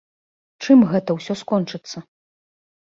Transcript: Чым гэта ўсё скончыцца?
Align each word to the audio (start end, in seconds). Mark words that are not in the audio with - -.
Чым 0.67 0.79
гэта 0.95 1.17
ўсё 1.19 1.33
скончыцца? 1.45 1.97